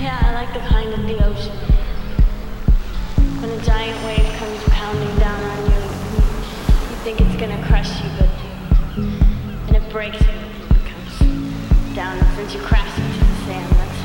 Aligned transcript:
Yeah, 0.00 0.18
I 0.24 0.32
like 0.32 0.54
the 0.54 0.60
kind 0.60 0.90
of 0.94 1.02
the 1.06 1.22
ocean. 1.26 1.52
When 3.40 3.50
a 3.50 3.62
giant 3.62 4.02
wave 4.06 4.24
comes 4.38 4.62
pounding 4.70 5.18
down 5.18 5.42
on 5.42 5.70
you, 5.70 5.76
you 5.76 6.96
think 7.04 7.20
it's 7.20 7.36
gonna 7.36 7.62
crush 7.66 7.90
you, 8.02 8.08
but 8.16 8.30
then 9.66 9.74
it 9.82 9.92
breaks 9.92 10.18
you 10.22 10.28
and 10.30 10.86
comes 10.86 11.18
down 11.94 12.16
and 12.16 12.26
sends 12.36 12.54
you 12.54 12.60
crashing 12.62 13.04
to 13.04 13.18
the 13.18 13.36
sand. 13.44 13.70
That's, 13.76 14.00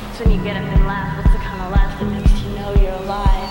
that's 0.00 0.20
when 0.20 0.30
you 0.30 0.42
get 0.42 0.56
up 0.56 0.64
and 0.64 0.86
laugh. 0.86 1.22
That's 1.22 1.36
the 1.36 1.42
kind 1.42 1.60
of 1.60 1.72
laugh 1.72 2.00
that 2.00 2.08
makes 2.10 2.40
you 2.40 2.50
know 2.56 2.72
you're 2.80 3.02
alive. 3.04 3.50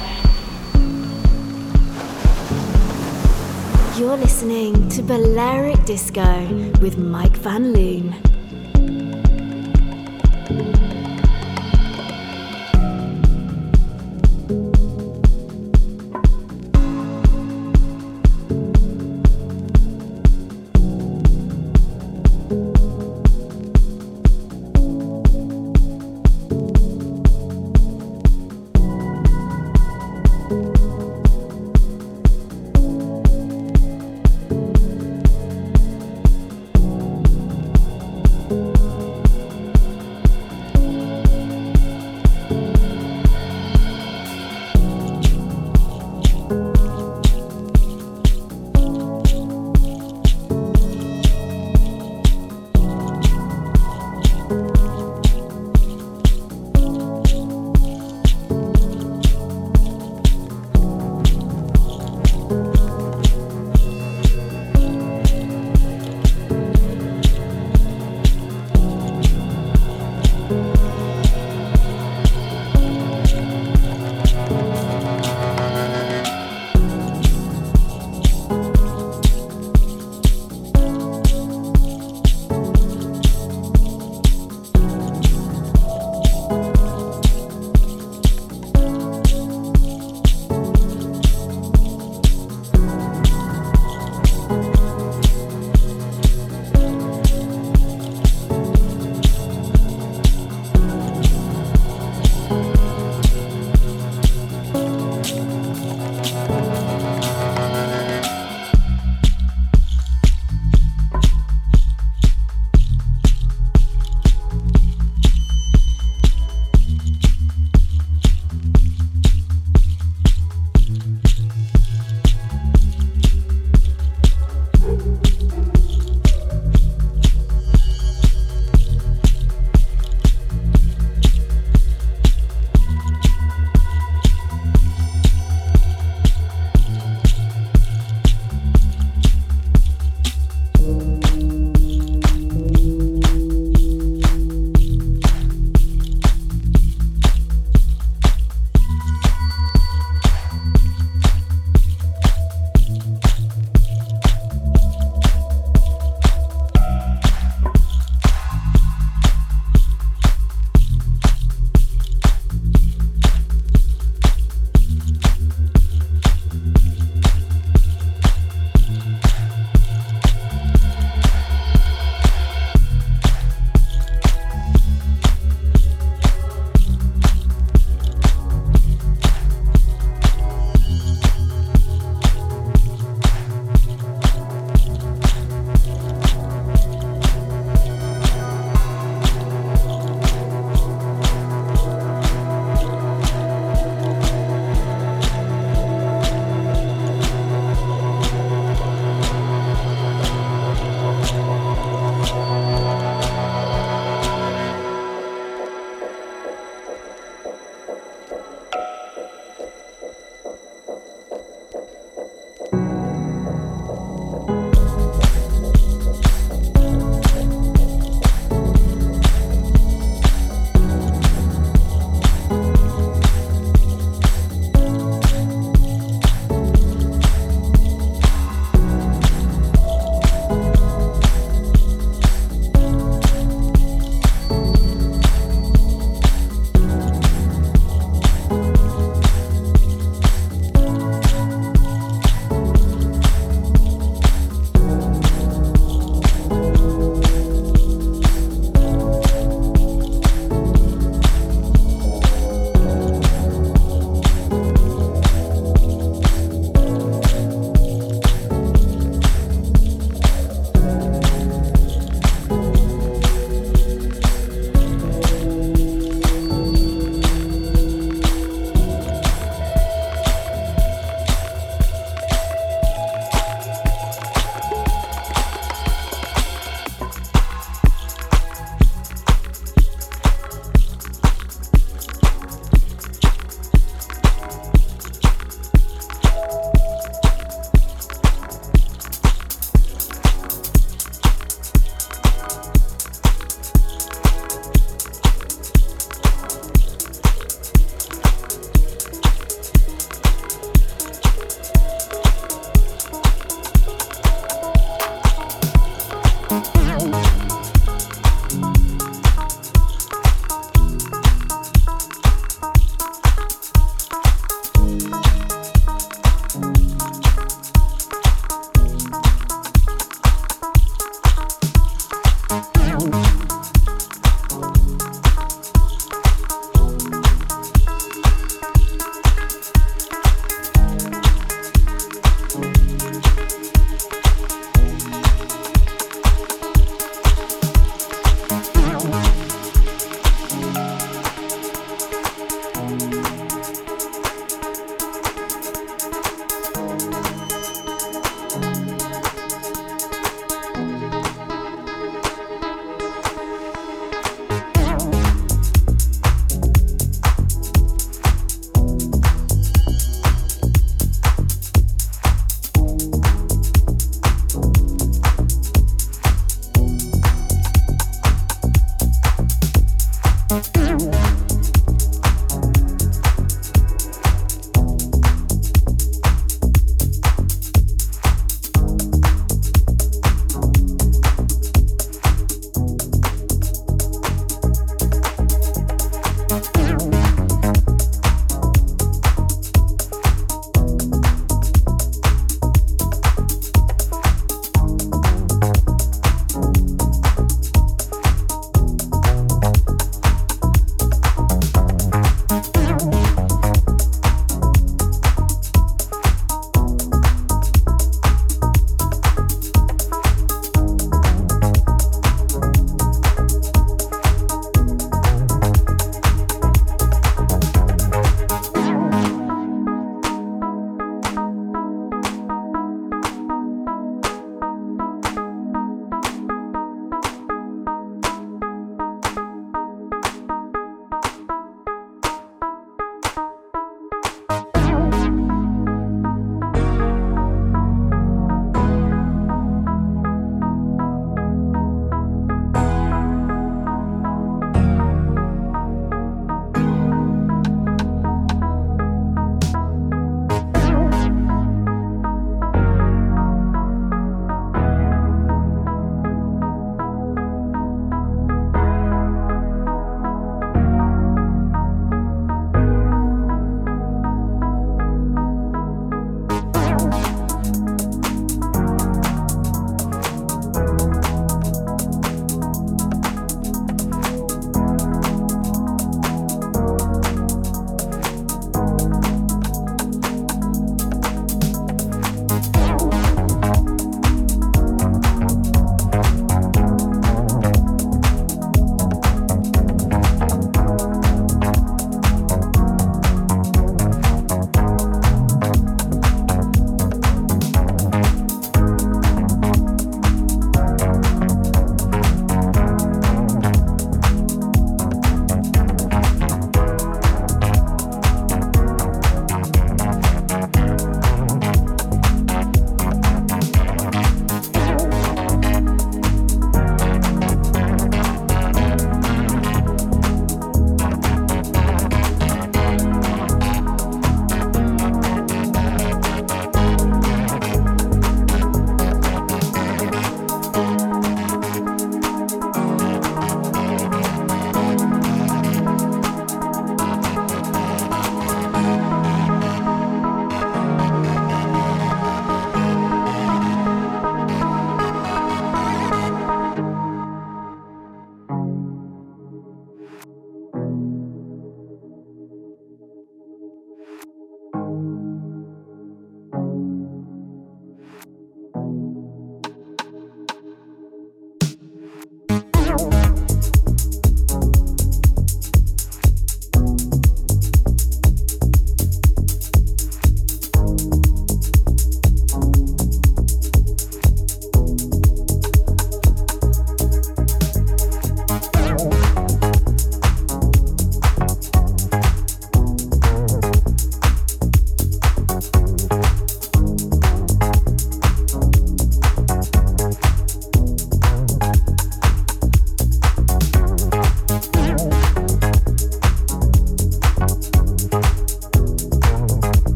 You're 4.00 4.18
listening 4.18 4.90
to 4.90 5.04
Balearic 5.04 5.86
Disco 5.86 6.72
with 6.82 6.98
Mike 6.98 7.38
Van 7.38 7.72
Loon. 7.72 8.33